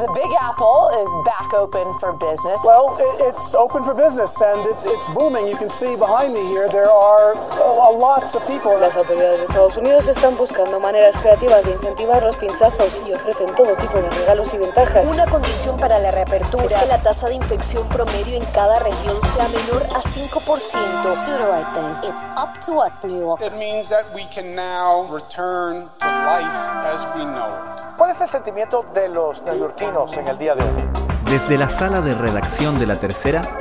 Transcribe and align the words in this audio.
The 0.00 0.06
Big 0.14 0.32
Apple 0.40 0.88
is 0.96 1.10
back 1.26 1.52
open 1.52 1.98
for 1.98 2.12
business. 2.14 2.60
Well, 2.64 2.96
it's 3.20 3.54
open 3.54 3.84
for 3.84 3.92
business 3.92 4.32
and 4.40 4.64
it's, 4.70 4.84
it's 4.86 5.06
booming. 5.08 5.46
You 5.46 5.56
can 5.56 5.68
see 5.68 5.96
behind 5.96 6.32
me 6.32 6.40
here 6.46 6.70
there 6.70 6.88
are 6.88 7.34
uh, 7.34 7.92
lots 7.92 8.34
of 8.34 8.46
people. 8.46 8.78
Las 8.78 8.96
autoridades 8.96 9.40
de 9.40 9.44
Estados 9.44 9.76
Unidos 9.76 10.08
están 10.08 10.38
buscando 10.38 10.78
maneras 10.78 11.18
creativas 11.18 11.64
de 11.64 11.72
incentivar 11.72 12.22
los 12.22 12.36
pinchazos 12.36 12.98
y 13.06 13.12
ofrecen 13.12 13.54
todo 13.56 13.76
tipo 13.76 14.00
de 14.00 14.08
regalos 14.10 14.54
y 14.54 14.58
ventajas. 14.58 15.10
Una 15.10 15.26
condición 15.26 15.76
para 15.76 15.98
la 15.98 16.12
reapertura 16.12 16.64
es 16.64 16.72
que 16.72 16.86
la 16.86 17.02
tasa 17.02 17.26
de 17.26 17.34
infección 17.34 17.86
promedio 17.88 18.36
en 18.36 18.44
cada 18.54 18.78
región 18.78 19.20
sea 19.34 19.48
menor 19.48 19.82
a 19.94 20.00
5%. 20.00 21.26
Do 21.26 21.36
the 21.36 21.44
right 21.44 21.66
thing. 21.74 22.10
It's 22.10 22.22
up 22.38 22.58
to 22.64 22.78
us, 22.78 23.02
New 23.04 23.18
York. 23.18 23.42
It 23.42 23.52
means 23.58 23.88
that 23.90 24.04
we 24.14 24.24
can 24.32 24.54
now 24.54 25.12
return 25.12 25.90
to 25.98 26.06
life 26.06 26.46
as 26.86 27.04
we 27.16 27.24
know 27.24 27.58
it. 27.76 27.89
¿Cuál 28.00 28.12
es 28.12 28.20
el 28.22 28.28
sentimiento 28.28 28.86
de 28.94 29.10
los 29.10 29.42
neoyorquinos 29.42 30.16
en 30.16 30.26
el 30.26 30.38
día 30.38 30.54
de 30.54 30.62
hoy? 30.62 30.88
Desde 31.30 31.58
la 31.58 31.68
sala 31.68 32.00
de 32.00 32.14
redacción 32.14 32.78
de 32.78 32.86
La 32.86 32.98
Tercera, 32.98 33.58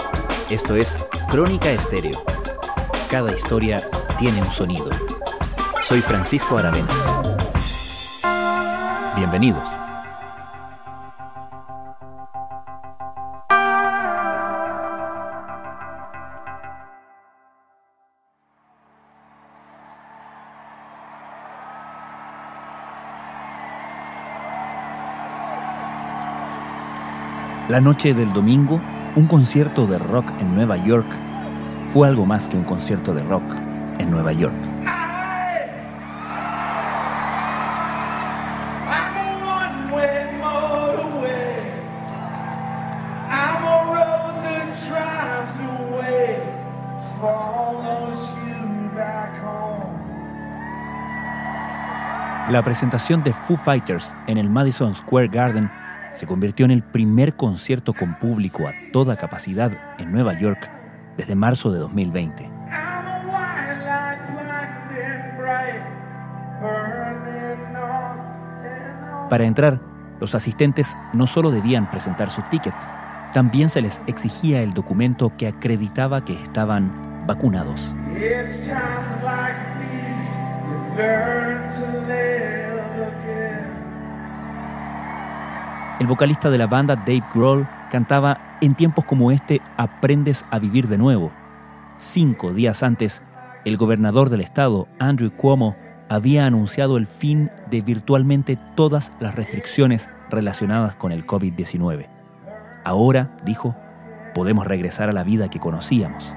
esto 0.49 0.75
es 0.75 0.97
Crónica 1.29 1.69
Estéreo. 1.69 2.23
Cada 3.11 3.33
historia 3.33 3.83
tiene 4.17 4.41
un 4.41 4.49
sonido. 4.49 4.91
Soy 5.83 5.99
Francisco 5.99 6.57
Aravena. 6.57 6.87
Bienvenidos. 9.17 9.78
La 27.69 27.79
noche 27.79 28.15
del 28.15 28.33
domingo, 28.33 28.81
un 29.15 29.27
concierto 29.27 29.85
de 29.85 29.99
rock 29.99 30.25
en 30.39 30.55
Nueva 30.55 30.75
York 30.75 31.05
fue 31.89 32.07
algo 32.07 32.25
más 32.25 32.49
que 32.49 32.57
un 32.57 32.63
concierto 32.63 33.13
de 33.13 33.21
rock 33.21 33.43
en 33.99 34.09
Nueva 34.09 34.33
York. 34.33 34.55
La 52.49 52.63
presentación 52.63 53.21
de 53.21 53.31
Foo 53.31 53.57
Fighters 53.57 54.15
en 54.25 54.39
el 54.39 54.49
Madison 54.49 54.95
Square 54.95 55.27
Garden 55.27 55.69
se 56.19 56.27
convirtió 56.27 56.65
en 56.65 56.71
el 56.71 56.83
primer 56.83 57.37
concierto 57.37 57.93
con 57.93 58.19
público 58.19 58.67
a 58.67 58.73
toda 58.91 59.15
capacidad 59.15 59.71
en 59.99 60.11
Nueva 60.11 60.37
York 60.37 60.69
desde 61.15 61.33
marzo 61.33 61.71
de 61.71 61.79
2020. 61.79 62.51
Para 69.29 69.45
entrar, 69.45 69.79
los 70.19 70.35
asistentes 70.35 70.97
no 71.13 71.25
solo 71.25 71.51
debían 71.51 71.89
presentar 71.89 72.31
su 72.31 72.41
ticket, 72.49 72.75
también 73.31 73.69
se 73.69 73.81
les 73.81 74.01
exigía 74.05 74.61
el 74.61 74.73
documento 74.73 75.31
que 75.37 75.47
acreditaba 75.47 76.25
que 76.25 76.33
estaban 76.33 77.25
vacunados. 77.27 77.95
El 85.99 86.07
vocalista 86.07 86.49
de 86.49 86.57
la 86.57 86.67
banda 86.67 86.95
Dave 86.95 87.25
Grohl 87.33 87.67
cantaba 87.91 88.57
En 88.61 88.73
tiempos 88.73 89.03
como 89.03 89.31
este 89.31 89.61
aprendes 89.75 90.45
a 90.49 90.57
vivir 90.57 90.87
de 90.87 90.97
nuevo. 90.97 91.31
Cinco 91.97 92.53
días 92.53 92.83
antes, 92.83 93.21
el 93.65 93.75
gobernador 93.75 94.29
del 94.29 94.39
estado, 94.39 94.87
Andrew 94.97 95.29
Cuomo, 95.29 95.75
había 96.07 96.45
anunciado 96.45 96.95
el 96.95 97.05
fin 97.05 97.51
de 97.69 97.81
virtualmente 97.81 98.57
todas 98.75 99.11
las 99.19 99.35
restricciones 99.35 100.09
relacionadas 100.29 100.95
con 100.95 101.11
el 101.11 101.27
COVID-19. 101.27 102.07
Ahora, 102.85 103.35
dijo, 103.43 103.75
podemos 104.33 104.65
regresar 104.65 105.09
a 105.09 105.13
la 105.13 105.23
vida 105.23 105.49
que 105.49 105.59
conocíamos. 105.59 106.33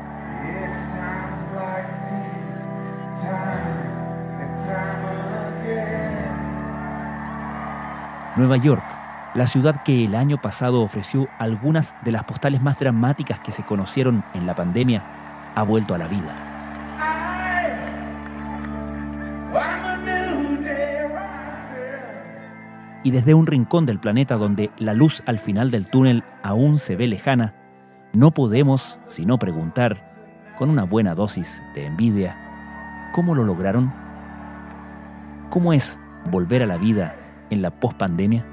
Nueva 8.37 8.57
York 8.57 9.02
la 9.35 9.47
ciudad 9.47 9.83
que 9.83 10.05
el 10.05 10.15
año 10.15 10.41
pasado 10.41 10.83
ofreció 10.83 11.29
algunas 11.39 11.95
de 12.05 12.13
las 12.13 12.25
postales 12.25 12.61
más 12.61 12.79
dramáticas 12.79 13.39
que 13.39 13.51
se 13.51 13.65
conocieron 13.65 14.25
en 14.35 14.47
la 14.47 14.55
pandemia, 14.55 15.03
ha 15.55 15.63
vuelto 15.63 15.95
a 15.95 15.99
la 15.99 16.07
vida. 16.07 16.49
Y 23.05 23.11
desde 23.11 23.35
un 23.35 23.47
rincón 23.47 23.85
del 23.85 23.99
planeta 23.99 24.37
donde 24.37 24.71
la 24.79 24.95
luz 24.95 25.23
al 25.27 25.39
final 25.39 25.71
del 25.71 25.87
túnel 25.87 26.23
aún 26.43 26.79
se 26.79 26.95
ve 26.95 27.09
lejana, 27.09 27.55
no 28.13 28.31
podemos 28.31 28.99
sino 29.09 29.39
preguntar, 29.39 30.03
con 30.57 30.69
una 30.69 30.85
buena 30.85 31.15
dosis 31.15 31.63
de 31.75 31.87
envidia, 31.87 33.11
¿cómo 33.13 33.35
lo 33.35 33.45
lograron? 33.45 33.93
¿Cómo 35.51 35.73
es 35.73 35.99
volver 36.31 36.63
a 36.63 36.67
la 36.67 36.77
vida 36.77 37.17
en 37.51 37.63
la 37.63 37.71
pospandemia? 37.71 38.47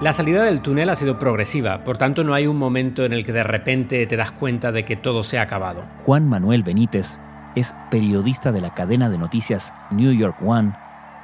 La 0.00 0.12
salida 0.12 0.44
del 0.44 0.60
túnel 0.60 0.90
ha 0.90 0.96
sido 0.96 1.18
progresiva, 1.18 1.82
por 1.82 1.96
tanto 1.96 2.22
no 2.22 2.34
hay 2.34 2.46
un 2.46 2.56
momento 2.56 3.04
en 3.04 3.12
el 3.12 3.24
que 3.24 3.32
de 3.32 3.42
repente 3.42 4.06
te 4.06 4.16
das 4.16 4.30
cuenta 4.30 4.70
de 4.70 4.84
que 4.84 4.94
todo 4.94 5.24
se 5.24 5.38
ha 5.38 5.42
acabado. 5.42 5.86
Juan 5.98 6.28
Manuel 6.28 6.62
Benítez 6.62 7.18
es 7.56 7.74
periodista 7.90 8.52
de 8.52 8.60
la 8.60 8.74
cadena 8.74 9.10
de 9.10 9.18
noticias 9.18 9.72
New 9.90 10.12
York 10.12 10.36
One 10.40 10.72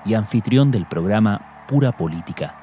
y 0.05 0.15
anfitrión 0.15 0.73
del 0.73 0.87
programa 0.87 1.67
Pura 1.69 1.93
Política 1.93 2.60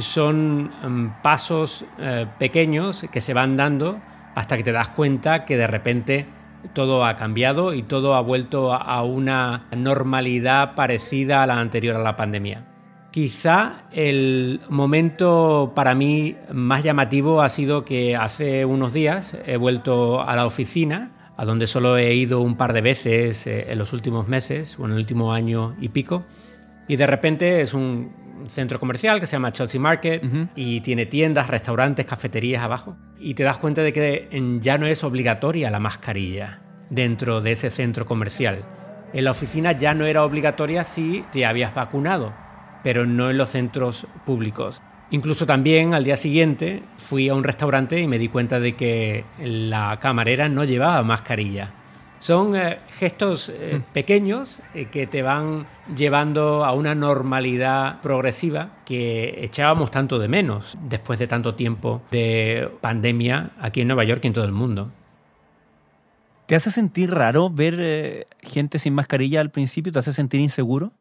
son 0.00 0.72
em, 0.82 1.12
pasos 1.22 1.84
eh, 1.98 2.26
pequeños 2.38 3.06
que 3.10 3.20
se 3.20 3.34
van 3.34 3.56
dando 3.56 4.00
hasta 4.34 4.56
que 4.56 4.64
te 4.64 4.72
das 4.72 4.88
cuenta 4.90 5.44
que 5.44 5.56
de 5.56 5.66
repente 5.66 6.26
todo 6.72 7.04
ha 7.04 7.16
cambiado 7.16 7.74
y 7.74 7.82
todo 7.82 8.14
ha 8.14 8.20
vuelto 8.20 8.72
a 8.72 9.02
una 9.02 9.66
normalidad 9.76 10.74
parecida 10.74 11.42
a 11.42 11.46
la 11.46 11.60
anterior 11.60 11.96
a 11.96 12.02
la 12.02 12.16
pandemia. 12.16 12.64
Quizá 13.10 13.84
el 13.90 14.60
momento 14.68 15.72
para 15.74 15.94
mí 15.94 16.36
más 16.52 16.84
llamativo 16.84 17.40
ha 17.40 17.48
sido 17.48 17.84
que 17.84 18.14
hace 18.16 18.64
unos 18.64 18.92
días 18.92 19.36
he 19.46 19.56
vuelto 19.56 20.20
a 20.20 20.36
la 20.36 20.44
oficina, 20.44 21.12
a 21.36 21.44
donde 21.44 21.66
solo 21.66 21.96
he 21.96 22.14
ido 22.14 22.40
un 22.40 22.56
par 22.56 22.72
de 22.72 22.80
veces 22.80 23.46
eh, 23.46 23.72
en 23.72 23.78
los 23.78 23.92
últimos 23.92 24.28
meses 24.28 24.78
o 24.78 24.84
en 24.84 24.92
el 24.92 24.98
último 24.98 25.32
año 25.32 25.74
y 25.80 25.88
pico, 25.88 26.24
y 26.86 26.96
de 26.96 27.06
repente 27.06 27.60
es 27.60 27.74
un 27.74 28.12
centro 28.48 28.78
comercial 28.78 29.20
que 29.20 29.26
se 29.26 29.32
llama 29.32 29.52
Chelsea 29.52 29.80
Market 29.80 30.22
y 30.54 30.80
tiene 30.80 31.06
tiendas, 31.06 31.48
restaurantes, 31.48 32.06
cafeterías 32.06 32.62
abajo. 32.62 32.96
Y 33.18 33.34
te 33.34 33.42
das 33.42 33.58
cuenta 33.58 33.82
de 33.82 33.92
que 33.92 34.58
ya 34.60 34.78
no 34.78 34.86
es 34.86 35.04
obligatoria 35.04 35.70
la 35.70 35.80
mascarilla 35.80 36.60
dentro 36.90 37.40
de 37.40 37.52
ese 37.52 37.70
centro 37.70 38.06
comercial. 38.06 38.64
En 39.12 39.24
la 39.24 39.30
oficina 39.30 39.72
ya 39.72 39.94
no 39.94 40.04
era 40.04 40.24
obligatoria 40.24 40.84
si 40.84 41.24
te 41.32 41.46
habías 41.46 41.74
vacunado, 41.74 42.34
pero 42.82 43.06
no 43.06 43.30
en 43.30 43.38
los 43.38 43.50
centros 43.50 44.06
públicos. 44.24 44.80
Incluso 45.10 45.46
también 45.46 45.94
al 45.94 46.04
día 46.04 46.16
siguiente 46.16 46.82
fui 46.98 47.30
a 47.30 47.34
un 47.34 47.42
restaurante 47.42 47.98
y 47.98 48.06
me 48.06 48.18
di 48.18 48.28
cuenta 48.28 48.60
de 48.60 48.76
que 48.76 49.24
la 49.38 49.98
camarera 50.00 50.50
no 50.50 50.64
llevaba 50.64 51.02
mascarilla. 51.02 51.72
Son 52.20 52.56
eh, 52.56 52.80
gestos 52.98 53.48
eh, 53.48 53.78
mm. 53.78 53.92
pequeños 53.92 54.60
eh, 54.74 54.86
que 54.90 55.06
te 55.06 55.22
van 55.22 55.66
llevando 55.94 56.64
a 56.64 56.72
una 56.72 56.94
normalidad 56.94 58.00
progresiva 58.00 58.70
que 58.84 59.44
echábamos 59.44 59.90
tanto 59.90 60.18
de 60.18 60.28
menos 60.28 60.76
después 60.82 61.18
de 61.18 61.26
tanto 61.26 61.54
tiempo 61.54 62.02
de 62.10 62.70
pandemia 62.80 63.50
aquí 63.60 63.82
en 63.82 63.88
Nueva 63.88 64.04
York 64.04 64.20
y 64.24 64.26
en 64.28 64.32
todo 64.32 64.44
el 64.44 64.52
mundo. 64.52 64.90
¿Te 66.46 66.54
hace 66.54 66.70
sentir 66.70 67.10
raro 67.10 67.50
ver 67.50 68.26
gente 68.40 68.78
sin 68.78 68.94
mascarilla 68.94 69.40
al 69.40 69.50
principio? 69.50 69.92
¿Te 69.92 69.98
hace 69.98 70.12
sentir 70.12 70.40
inseguro? 70.40 70.92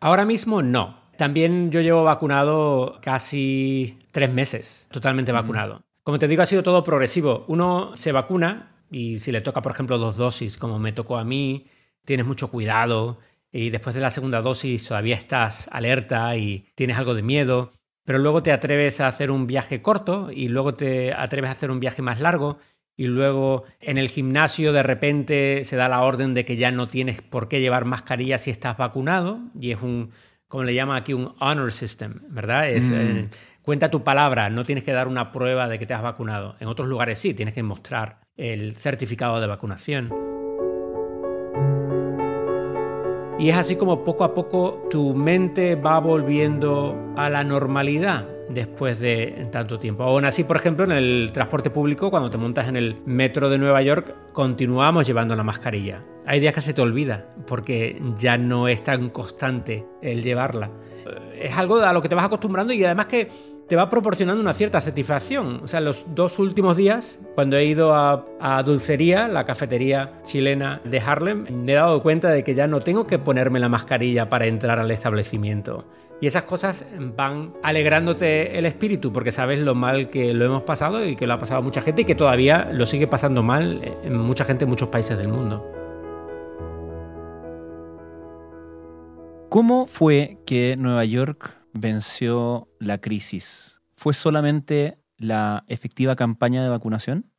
Ahora 0.00 0.24
mismo 0.24 0.62
no. 0.62 0.98
También 1.16 1.70
yo 1.70 1.80
llevo 1.80 2.02
vacunado 2.02 2.98
casi 3.02 3.98
tres 4.10 4.32
meses, 4.32 4.88
totalmente 4.90 5.32
vacunado. 5.32 5.82
Como 6.02 6.18
te 6.18 6.26
digo, 6.26 6.42
ha 6.42 6.46
sido 6.46 6.62
todo 6.62 6.82
progresivo. 6.82 7.44
Uno 7.46 7.90
se 7.94 8.10
vacuna 8.10 8.70
y 8.90 9.18
si 9.18 9.32
le 9.32 9.40
toca, 9.40 9.62
por 9.62 9.72
ejemplo, 9.72 9.98
dos 9.98 10.16
dosis, 10.16 10.56
como 10.56 10.78
me 10.78 10.92
tocó 10.92 11.16
a 11.16 11.24
mí, 11.24 11.66
tienes 12.04 12.26
mucho 12.26 12.50
cuidado 12.50 13.18
y 13.52 13.70
después 13.70 13.94
de 13.94 14.00
la 14.00 14.10
segunda 14.10 14.40
dosis 14.42 14.86
todavía 14.86 15.16
estás 15.16 15.68
alerta 15.72 16.36
y 16.36 16.66
tienes 16.74 16.96
algo 16.98 17.14
de 17.14 17.22
miedo. 17.22 17.72
pero 18.04 18.18
luego 18.18 18.42
te 18.42 18.50
atreves 18.52 19.00
a 19.00 19.06
hacer 19.06 19.30
un 19.30 19.46
viaje 19.46 19.82
corto 19.82 20.30
y 20.32 20.48
luego 20.48 20.72
te 20.72 21.12
atreves 21.12 21.48
a 21.48 21.52
hacer 21.52 21.70
un 21.70 21.78
viaje 21.80 22.02
más 22.02 22.18
largo 22.20 22.58
y 22.96 23.06
luego 23.06 23.64
en 23.80 23.98
el 23.98 24.08
gimnasio 24.08 24.72
de 24.72 24.82
repente 24.82 25.62
se 25.64 25.76
da 25.76 25.88
la 25.88 26.02
orden 26.02 26.34
de 26.34 26.44
que 26.44 26.56
ya 26.56 26.70
no 26.72 26.88
tienes 26.88 27.22
por 27.22 27.46
qué 27.48 27.60
llevar 27.60 27.84
mascarilla 27.84 28.38
si 28.38 28.50
estás 28.50 28.76
vacunado 28.76 29.38
y 29.60 29.70
es 29.70 29.80
un, 29.82 30.10
como 30.48 30.64
le 30.64 30.74
llama 30.74 30.96
aquí, 30.96 31.12
un 31.12 31.34
honor 31.38 31.70
system, 31.72 32.20
¿verdad? 32.30 32.68
Es, 32.70 32.90
Mm. 32.90 32.94
eh, 32.96 33.28
cuenta 33.62 33.90
tu 33.90 34.02
palabra, 34.02 34.50
no 34.50 34.64
tienes 34.64 34.82
que 34.82 34.92
dar 34.92 35.06
una 35.06 35.30
prueba 35.30 35.68
de 35.68 35.78
que 35.78 35.86
te 35.86 35.94
has 35.94 36.02
vacunado. 36.02 36.56
En 36.58 36.66
otros 36.66 36.88
lugares 36.88 37.18
sí, 37.20 37.32
tienes 37.34 37.54
que 37.54 37.62
mostrar 37.62 38.18
el 38.40 38.74
certificado 38.74 39.40
de 39.40 39.46
vacunación. 39.46 40.12
Y 43.38 43.48
es 43.48 43.56
así 43.56 43.76
como 43.76 44.04
poco 44.04 44.24
a 44.24 44.34
poco 44.34 44.86
tu 44.90 45.14
mente 45.14 45.74
va 45.74 45.98
volviendo 45.98 47.14
a 47.16 47.30
la 47.30 47.44
normalidad 47.44 48.26
después 48.50 48.98
de 48.98 49.48
tanto 49.50 49.78
tiempo. 49.78 50.02
Aún 50.02 50.24
así, 50.24 50.44
por 50.44 50.56
ejemplo, 50.56 50.84
en 50.84 50.92
el 50.92 51.30
transporte 51.32 51.70
público, 51.70 52.10
cuando 52.10 52.30
te 52.30 52.36
montas 52.36 52.68
en 52.68 52.76
el 52.76 52.96
metro 53.06 53.48
de 53.48 53.58
Nueva 53.58 53.80
York, 53.82 54.14
continuamos 54.32 55.06
llevando 55.06 55.36
la 55.36 55.42
mascarilla. 55.42 56.02
Hay 56.26 56.40
días 56.40 56.52
que 56.52 56.60
se 56.60 56.74
te 56.74 56.82
olvida 56.82 57.30
porque 57.46 58.00
ya 58.16 58.36
no 58.36 58.68
es 58.68 58.82
tan 58.82 59.10
constante 59.10 59.86
el 60.02 60.22
llevarla. 60.22 60.70
Es 61.34 61.56
algo 61.56 61.76
a 61.76 61.92
lo 61.92 62.02
que 62.02 62.08
te 62.08 62.14
vas 62.14 62.26
acostumbrando 62.26 62.72
y 62.72 62.84
además 62.84 63.06
que 63.06 63.28
te 63.70 63.76
va 63.76 63.88
proporcionando 63.88 64.40
una 64.40 64.52
cierta 64.52 64.80
satisfacción. 64.80 65.60
O 65.62 65.68
sea, 65.68 65.80
los 65.80 66.12
dos 66.16 66.40
últimos 66.40 66.76
días, 66.76 67.20
cuando 67.36 67.56
he 67.56 67.66
ido 67.66 67.94
a, 67.94 68.62
Dulcería, 68.64 69.28
la 69.28 69.46
cafetería 69.46 70.20
chilena 70.24 70.80
de 70.84 70.98
Harlem, 70.98 71.46
me 71.64 71.70
he 71.70 71.74
dado 71.76 72.02
cuenta 72.02 72.30
de 72.30 72.42
que 72.42 72.52
ya 72.52 72.66
no 72.66 72.80
tengo 72.80 73.06
que 73.06 73.20
ponerme 73.20 73.60
la 73.60 73.68
mascarilla 73.68 74.28
para 74.28 74.46
entrar 74.46 74.80
al 74.80 74.90
establecimiento. 74.90 75.84
Y 76.20 76.26
esas 76.26 76.42
cosas 76.42 76.84
van 77.16 77.52
alegrándote 77.62 78.58
el 78.58 78.66
espíritu 78.66 79.12
porque 79.12 79.30
sabes 79.30 79.60
lo 79.60 79.76
mal 79.76 80.10
que 80.10 80.34
lo 80.34 80.44
hemos 80.44 80.64
pasado 80.64 81.06
y 81.06 81.14
que 81.14 81.28
lo 81.28 81.34
ha 81.34 81.38
pasado 81.38 81.62
mucha 81.62 81.80
gente 81.80 82.02
y 82.02 82.04
que 82.04 82.16
todavía 82.16 82.70
lo 82.72 82.86
sigue 82.86 83.06
pasando 83.06 83.44
mal 83.44 83.80
en 84.02 84.18
mucha 84.18 84.44
gente 84.44 84.64
en 84.64 84.70
muchos 84.70 84.88
países 84.88 85.16
del 85.16 85.28
mundo. 85.28 85.64
¿Cómo 89.48 89.86
fue 89.86 90.38
que 90.44 90.74
Nueva 90.76 91.04
York 91.04 91.59
venció 91.72 92.68
la 92.78 92.98
crisis? 92.98 93.80
¿Fue 93.94 94.14
solamente 94.14 94.98
la 95.16 95.64
efectiva 95.68 96.16
campaña 96.16 96.62
de 96.62 96.68
vacunación? 96.68 97.30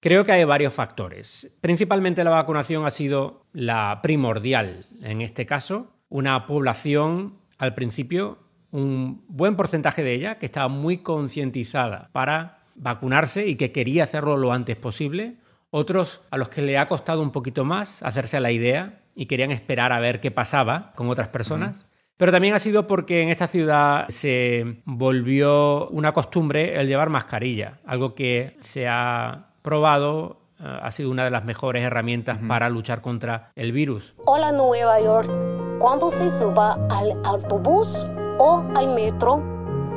Creo 0.00 0.24
que 0.24 0.32
hay 0.32 0.44
varios 0.44 0.72
factores. 0.72 1.50
Principalmente 1.60 2.24
la 2.24 2.30
vacunación 2.30 2.86
ha 2.86 2.90
sido 2.90 3.44
la 3.52 4.00
primordial 4.02 4.86
en 5.02 5.20
este 5.20 5.44
caso. 5.44 5.92
Una 6.08 6.46
población, 6.46 7.38
al 7.58 7.74
principio, 7.74 8.38
un 8.70 9.24
buen 9.28 9.56
porcentaje 9.56 10.02
de 10.02 10.14
ella 10.14 10.38
que 10.38 10.46
estaba 10.46 10.68
muy 10.68 10.98
concientizada 10.98 12.08
para 12.12 12.60
vacunarse 12.76 13.46
y 13.46 13.56
que 13.56 13.72
quería 13.72 14.04
hacerlo 14.04 14.38
lo 14.38 14.52
antes 14.52 14.76
posible. 14.76 15.36
Otros 15.70 16.22
a 16.30 16.38
los 16.38 16.48
que 16.48 16.62
le 16.62 16.78
ha 16.78 16.88
costado 16.88 17.20
un 17.20 17.30
poquito 17.30 17.64
más 17.64 18.02
hacerse 18.02 18.38
a 18.38 18.40
la 18.40 18.52
idea 18.52 19.02
y 19.14 19.26
querían 19.26 19.50
esperar 19.50 19.92
a 19.92 20.00
ver 20.00 20.20
qué 20.20 20.30
pasaba 20.30 20.92
con 20.96 21.10
otras 21.10 21.28
personas. 21.28 21.86
Pero 22.20 22.32
también 22.32 22.52
ha 22.52 22.58
sido 22.58 22.86
porque 22.86 23.22
en 23.22 23.30
esta 23.30 23.46
ciudad 23.46 24.04
se 24.10 24.82
volvió 24.84 25.88
una 25.88 26.12
costumbre 26.12 26.78
el 26.78 26.86
llevar 26.86 27.08
mascarilla, 27.08 27.78
algo 27.86 28.14
que 28.14 28.58
se 28.60 28.86
ha 28.86 29.46
probado, 29.62 30.36
eh, 30.60 30.64
ha 30.82 30.92
sido 30.92 31.10
una 31.10 31.24
de 31.24 31.30
las 31.30 31.46
mejores 31.46 31.82
herramientas 31.82 32.38
para 32.46 32.68
luchar 32.68 33.00
contra 33.00 33.52
el 33.56 33.72
virus. 33.72 34.14
Hola 34.26 34.52
Nueva 34.52 35.00
York. 35.00 35.30
Cuando 35.78 36.10
se 36.10 36.28
suba 36.28 36.74
al 36.90 37.18
autobús 37.24 38.06
o 38.36 38.66
al 38.74 38.88
metro, 38.94 39.42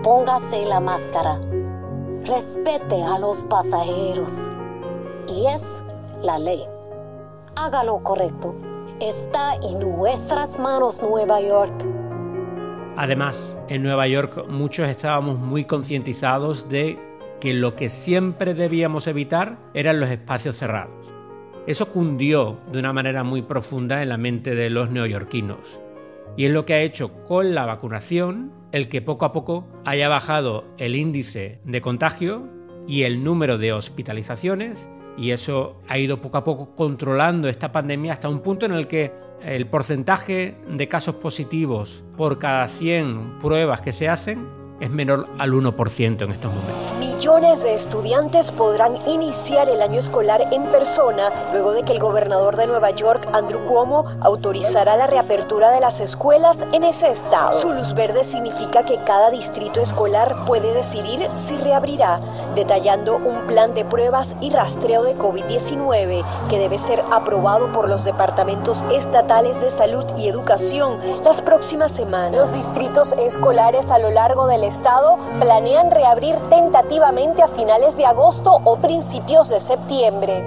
póngase 0.02 0.66
la 0.66 0.80
máscara. 0.80 1.42
Respete 2.26 3.04
a 3.04 3.20
los 3.20 3.44
pasajeros. 3.44 4.50
Y 5.28 5.48
es 5.48 5.84
la 6.22 6.40
ley. 6.40 6.64
Haga 7.58 7.84
lo 7.84 8.02
correcto. 8.02 8.56
Está 9.02 9.56
en 9.56 9.82
nuestras 9.82 10.58
manos 10.58 11.02
Nueva 11.02 11.42
York. 11.42 12.03
Además, 12.96 13.58
en 13.70 13.82
Nueva 13.82 14.08
York 14.08 14.46
muchos 14.48 14.88
estábamos 14.88 15.40
muy 15.40 15.66
concientizados 15.66 16.70
de 16.70 17.00
que 17.42 17.54
lo 17.54 17.76
que 17.76 17.90
siempre 17.90 18.54
debíamos 18.54 19.08
evitar 19.08 19.58
eran 19.74 20.00
los 20.00 20.10
espacios 20.10 20.56
cerrados. 20.58 21.12
Eso 21.66 21.88
cundió 21.88 22.60
de 22.72 22.80
una 22.80 22.94
manera 22.94 23.24
muy 23.24 23.42
profunda 23.42 24.04
en 24.04 24.10
la 24.10 24.18
mente 24.18 24.54
de 24.54 24.70
los 24.70 24.92
neoyorquinos. 24.92 25.80
Y 26.38 26.46
es 26.46 26.52
lo 26.52 26.66
que 26.66 26.74
ha 26.76 26.82
hecho 26.82 27.26
con 27.26 27.56
la 27.56 27.66
vacunación 27.66 28.52
el 28.72 28.90
que 28.90 29.02
poco 29.02 29.26
a 29.26 29.34
poco 29.34 29.68
haya 29.86 30.08
bajado 30.08 30.66
el 30.78 30.96
índice 30.96 31.60
de 31.64 31.82
contagio 31.82 32.48
y 32.88 33.04
el 33.04 33.24
número 33.24 33.58
de 33.58 33.74
hospitalizaciones 33.74 34.88
y 35.18 35.32
eso 35.32 35.82
ha 35.88 35.98
ido 35.98 36.22
poco 36.22 36.38
a 36.38 36.44
poco 36.44 36.76
controlando 36.76 37.48
esta 37.48 37.72
pandemia 37.72 38.14
hasta 38.14 38.30
un 38.30 38.40
punto 38.40 38.66
en 38.66 38.74
el 38.74 38.88
que 38.88 39.12
el 39.46 39.68
porcentaje 39.68 40.56
de 40.70 40.88
casos 40.88 41.16
positivos 41.16 42.04
por 42.18 42.40
cada 42.40 42.68
100 42.68 43.40
pruebas 43.40 43.82
que 43.82 43.92
se 43.92 44.10
hacen 44.10 44.63
es 44.84 44.92
menor 44.92 45.28
al 45.40 45.54
1% 45.54 46.22
en 46.24 46.32
estos 46.32 46.54
momentos. 46.54 46.74
Millones 47.00 47.64
de 47.64 47.74
estudiantes 47.74 48.52
podrán 48.52 48.98
iniciar 49.08 49.70
el 49.70 49.82
año 49.82 49.98
escolar 49.98 50.46
en 50.52 50.64
persona 50.66 51.32
luego 51.54 51.72
de 51.72 51.84
que 51.84 51.94
el 51.94 52.00
gobernador 52.00 52.58
de 52.58 52.68
Nueva 52.68 52.90
York, 52.92 53.26
Andrew 53.32 53.66
Cuomo, 53.66 54.06
autorizará 54.20 54.98
la 54.98 55.08
reapertura 55.08 55.72
de 55.72 55.80
las 55.80 56.02
escuelas 56.02 56.58
en 56.74 56.84
ese 56.84 57.12
estado. 57.12 57.54
Su 57.54 57.72
luz 57.72 57.94
verde 57.94 58.26
significa 58.26 58.84
que 58.84 59.02
cada 59.06 59.32
distrito 59.32 59.80
escolar 59.80 60.44
puede 60.46 60.74
decidir 60.74 61.30
si 61.38 61.56
reabrirá, 61.56 62.20
detallando 62.54 63.16
un 63.16 63.48
plan 63.48 63.74
de 63.74 63.86
pruebas 63.86 64.34
y 64.42 64.50
rastreo 64.50 65.04
de 65.04 65.18
COVID-19 65.18 66.26
que 66.50 66.60
debe 66.60 66.78
ser 66.78 67.02
aprobado 67.10 67.72
por 67.72 67.88
los 67.88 68.04
departamentos 68.04 68.84
estatales 68.92 69.62
de 69.62 69.72
salud 69.72 70.04
y 70.18 70.28
educación 70.28 71.00
las 71.24 71.42
próximas 71.42 71.94
semanas. 71.94 72.36
Los 72.36 72.54
distritos 72.54 73.14
escolares 73.14 73.90
a 73.90 74.00
lo 74.00 74.10
largo 74.10 74.46
del 74.48 74.66
estado 74.66 74.73
planean 75.40 75.92
reabrir 75.92 76.36
tentativamente 76.50 77.42
a 77.42 77.48
finales 77.48 77.98
de 77.98 78.06
agosto 78.06 78.52
o 78.64 78.78
principios 78.80 79.50
de 79.50 79.60
septiembre. 79.60 80.44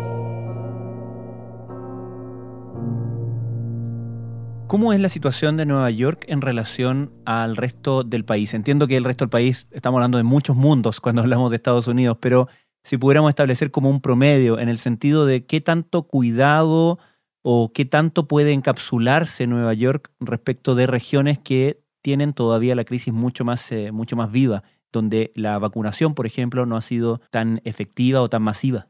¿Cómo 4.66 4.92
es 4.92 4.98
la 4.98 5.08
situación 5.08 5.56
de 5.56 5.64
Nueva 5.64 5.90
York 5.90 6.24
en 6.26 6.40
relación 6.40 7.12
al 7.24 7.56
resto 7.56 8.02
del 8.02 8.24
país? 8.24 8.52
Entiendo 8.52 8.88
que 8.88 8.96
el 8.96 9.04
resto 9.04 9.24
del 9.24 9.30
país, 9.30 9.68
estamos 9.70 9.98
hablando 9.98 10.18
de 10.18 10.24
muchos 10.24 10.56
mundos 10.56 11.00
cuando 11.00 11.22
hablamos 11.22 11.50
de 11.50 11.56
Estados 11.56 11.86
Unidos, 11.86 12.18
pero 12.20 12.48
si 12.82 12.98
pudiéramos 12.98 13.28
establecer 13.28 13.70
como 13.70 13.90
un 13.90 14.00
promedio 14.00 14.58
en 14.58 14.68
el 14.68 14.78
sentido 14.78 15.24
de 15.24 15.46
qué 15.46 15.60
tanto 15.60 16.08
cuidado 16.08 16.98
o 17.42 17.72
qué 17.72 17.84
tanto 17.84 18.26
puede 18.26 18.52
encapsularse 18.52 19.46
Nueva 19.46 19.72
York 19.72 20.10
respecto 20.18 20.74
de 20.74 20.88
regiones 20.88 21.38
que 21.38 21.85
tienen 22.06 22.34
todavía 22.34 22.76
la 22.76 22.84
crisis 22.84 23.12
mucho 23.12 23.44
más, 23.44 23.72
eh, 23.72 23.90
mucho 23.90 24.14
más 24.14 24.30
viva, 24.30 24.62
donde 24.92 25.32
la 25.34 25.58
vacunación, 25.58 26.14
por 26.14 26.24
ejemplo, 26.24 26.64
no 26.64 26.76
ha 26.76 26.80
sido 26.80 27.20
tan 27.32 27.60
efectiva 27.64 28.22
o 28.22 28.30
tan 28.30 28.42
masiva. 28.42 28.86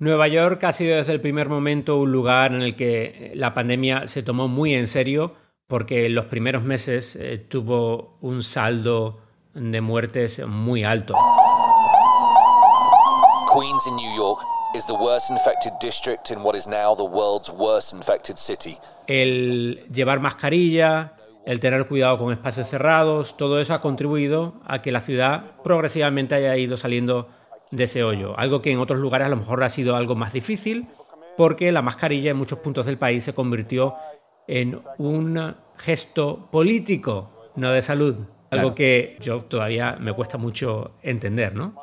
Nueva 0.00 0.26
York 0.26 0.64
ha 0.64 0.72
sido 0.72 0.96
desde 0.96 1.12
el 1.12 1.20
primer 1.20 1.48
momento 1.48 1.98
un 1.98 2.10
lugar 2.10 2.52
en 2.52 2.62
el 2.62 2.74
que 2.74 3.30
la 3.36 3.54
pandemia 3.54 4.08
se 4.08 4.24
tomó 4.24 4.48
muy 4.48 4.74
en 4.74 4.88
serio 4.88 5.36
porque 5.68 6.06
en 6.06 6.16
los 6.16 6.24
primeros 6.24 6.64
meses 6.64 7.14
eh, 7.14 7.38
tuvo 7.38 8.18
un 8.22 8.42
saldo 8.42 9.20
de 9.54 9.80
muertes 9.80 10.44
muy 10.44 10.82
alto. 10.82 11.14
Queens 13.54 13.86
in 13.86 13.94
New 13.94 14.16
York 14.16 14.40
is 14.74 14.84
the 14.86 14.94
worst 14.94 15.30
infected 15.30 15.74
district 15.80 16.32
in 16.32 16.42
what 16.42 16.56
is 16.56 16.66
now 16.66 16.96
the 16.96 17.04
world's 17.04 17.50
worst 17.50 17.92
infected 17.92 18.36
city. 18.36 18.78
El 19.06 19.86
llevar 19.92 20.18
mascarilla, 20.18 21.12
el 21.46 21.60
tener 21.60 21.86
cuidado 21.86 22.18
con 22.18 22.32
espacios 22.32 22.68
cerrados, 22.68 23.36
todo 23.36 23.60
eso 23.60 23.74
ha 23.74 23.80
contribuido 23.80 24.60
a 24.66 24.80
que 24.82 24.92
la 24.92 25.00
ciudad 25.00 25.56
progresivamente 25.64 26.34
haya 26.34 26.56
ido 26.56 26.76
saliendo 26.76 27.28
de 27.70 27.84
ese 27.84 28.04
hoyo. 28.04 28.38
Algo 28.38 28.62
que 28.62 28.70
en 28.70 28.78
otros 28.78 29.00
lugares 29.00 29.26
a 29.26 29.30
lo 29.30 29.36
mejor 29.36 29.62
ha 29.64 29.68
sido 29.68 29.96
algo 29.96 30.14
más 30.14 30.32
difícil 30.32 30.86
porque 31.36 31.72
la 31.72 31.82
mascarilla 31.82 32.30
en 32.30 32.36
muchos 32.36 32.58
puntos 32.58 32.86
del 32.86 32.98
país 32.98 33.24
se 33.24 33.34
convirtió 33.34 33.94
en 34.46 34.78
un 34.98 35.54
gesto 35.78 36.48
político, 36.50 37.50
no 37.56 37.70
de 37.72 37.82
salud. 37.82 38.16
Algo 38.50 38.74
Claro. 38.74 38.74
que 38.74 39.16
yo 39.20 39.40
todavía 39.44 39.96
me 39.98 40.12
cuesta 40.12 40.36
mucho 40.36 40.92
entender, 41.02 41.54
¿no? 41.54 41.74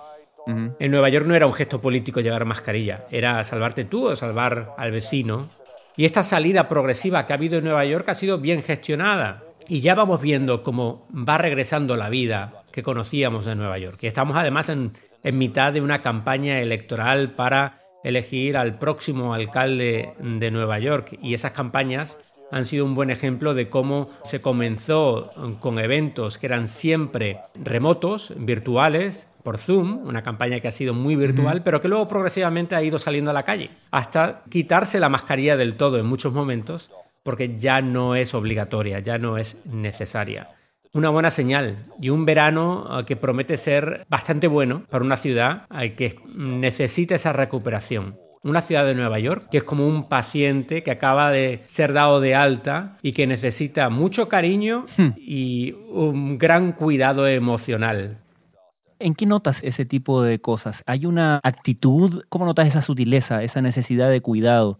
En 0.80 0.90
Nueva 0.90 1.10
York 1.10 1.28
no 1.28 1.36
era 1.36 1.46
un 1.46 1.54
gesto 1.54 1.80
político 1.80 2.22
llevar 2.22 2.44
mascarilla, 2.44 3.06
era 3.12 3.44
salvarte 3.44 3.86
tú 3.86 4.08
o 4.08 4.16
salvar 4.16 4.74
al 4.78 4.92
vecino. 4.92 5.50
Y 5.96 6.06
esta 6.06 6.24
salida 6.24 6.68
progresiva 6.68 7.26
que 7.26 7.34
ha 7.34 7.36
habido 7.36 7.60
en 7.60 7.66
Nueva 7.66 7.86
York 7.86 8.10
ha 8.10 8.16
sido 8.16 8.40
bien 8.40 8.64
gestionada. 8.64 9.44
Y 9.70 9.82
ya 9.82 9.94
vamos 9.94 10.20
viendo 10.20 10.64
cómo 10.64 11.08
va 11.14 11.38
regresando 11.38 11.96
la 11.96 12.10
vida 12.10 12.64
que 12.72 12.82
conocíamos 12.82 13.46
de 13.46 13.56
Nueva 13.56 13.78
York. 13.78 14.00
Y 14.02 14.08
estamos 14.08 14.36
además 14.36 14.68
en, 14.70 14.94
en 15.24 15.38
mitad 15.38 15.72
de 15.72 15.80
una 15.80 16.02
campaña 16.02 16.60
electoral 16.60 17.34
para 17.36 17.80
elegir 18.04 18.58
al 18.58 18.80
próximo 18.80 19.32
alcalde 19.32 20.16
de 20.20 20.50
Nueva 20.50 20.80
York. 20.80 21.20
Y 21.22 21.36
esas 21.36 21.52
campañas 21.52 22.18
han 22.52 22.66
sido 22.66 22.84
un 22.84 22.96
buen 22.96 23.12
ejemplo 23.12 23.54
de 23.54 23.70
cómo 23.70 24.10
se 24.24 24.42
comenzó 24.42 25.32
con 25.60 25.78
eventos 25.78 26.40
que 26.40 26.48
eran 26.48 26.68
siempre 26.68 27.38
remotos, 27.54 28.34
virtuales, 28.38 29.28
por 29.44 29.60
Zoom, 29.60 30.06
una 30.08 30.24
campaña 30.24 30.60
que 30.62 30.68
ha 30.68 30.72
sido 30.72 30.96
muy 30.96 31.16
virtual, 31.16 31.62
pero 31.62 31.80
que 31.80 31.88
luego 31.88 32.08
progresivamente 32.08 32.76
ha 32.76 32.82
ido 32.82 32.98
saliendo 32.98 33.32
a 33.32 33.36
la 33.36 33.44
calle, 33.44 33.70
hasta 33.92 34.42
quitarse 34.50 35.00
la 35.00 35.10
mascarilla 35.10 35.58
del 35.58 35.76
todo 35.76 35.98
en 35.98 36.08
muchos 36.08 36.34
momentos, 36.34 36.92
porque 37.30 37.60
ya 37.60 37.80
no 37.84 38.16
es 38.16 38.34
obligatoria, 38.34 38.98
ya 39.02 39.20
no 39.20 39.38
es 39.38 39.58
necesaria. 39.66 40.50
Una 40.94 41.12
buena 41.12 41.30
señal 41.30 41.78
y 42.02 42.10
un 42.10 42.26
verano 42.26 42.88
eh, 42.90 43.06
que 43.06 43.16
promete 43.16 43.56
ser 43.56 44.08
bastante 44.10 44.48
bueno 44.48 44.86
para 44.90 45.06
una 45.06 45.16
ciudad 45.16 45.68
eh, 45.80 45.92
que 45.92 46.20
necesita 46.34 47.14
esa 47.14 47.32
recuperación 47.32 48.18
una 48.42 48.62
ciudad 48.62 48.84
de 48.84 48.96
Nueva 48.96 49.20
York 49.20 49.50
que 49.52 49.60
es 49.60 49.64
como 49.64 49.86
un 49.86 50.10
paciente 50.10 50.82
que 50.82 50.90
acaba 50.90 51.30
de 51.30 51.62
ser 51.68 51.94
dado 51.94 52.20
de 52.20 52.34
alta 52.34 52.98
y 53.04 53.12
que 53.12 53.28
necesita 53.28 53.90
mucho 53.90 54.28
cariño 54.28 54.88
hmm. 54.98 55.10
y 55.16 55.74
un 55.92 56.40
gran 56.40 56.72
cuidado 56.72 57.28
emocional. 57.28 58.18
¿En 58.98 59.14
qué 59.14 59.28
notas 59.28 59.62
ese 59.64 59.86
tipo 59.86 60.24
de 60.24 60.42
cosas? 60.42 60.82
¿Hay 60.88 61.06
una 61.06 61.40
actitud? 61.44 62.24
¿Cómo 62.28 62.46
notas 62.46 62.68
esa 62.68 62.82
sutileza, 62.82 63.44
esa 63.44 63.62
necesidad 63.62 64.10
de 64.10 64.20
cuidado? 64.20 64.80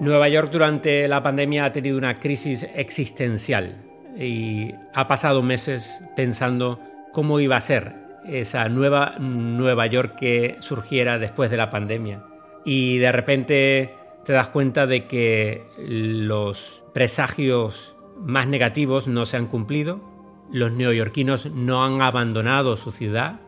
Nueva 0.00 0.28
York 0.28 0.50
durante 0.50 1.06
la 1.06 1.22
pandemia 1.22 1.66
ha 1.66 1.72
tenido 1.72 1.96
una 1.96 2.18
crisis 2.18 2.66
existencial 2.74 3.76
y 4.18 4.72
ha 4.92 5.06
pasado 5.06 5.42
meses 5.42 6.02
pensando 6.16 6.80
cómo 7.12 7.38
iba 7.38 7.56
a 7.56 7.60
ser 7.60 7.94
esa 8.26 8.68
nueva 8.68 9.16
Nueva 9.18 9.86
York 9.86 10.16
que 10.18 10.56
surgiera 10.58 11.18
después 11.18 11.50
de 11.50 11.56
la 11.56 11.70
pandemia. 11.70 12.24
Y 12.64 12.98
de 12.98 13.12
repente 13.12 13.94
te 14.24 14.32
das 14.32 14.48
cuenta 14.48 14.86
de 14.86 15.06
que 15.06 15.62
los 15.78 16.84
presagios 16.92 17.94
más 18.18 18.48
negativos 18.48 19.06
no 19.06 19.24
se 19.26 19.36
han 19.36 19.46
cumplido, 19.46 20.00
los 20.50 20.72
neoyorquinos 20.72 21.52
no 21.52 21.84
han 21.84 22.02
abandonado 22.02 22.76
su 22.76 22.90
ciudad, 22.90 23.40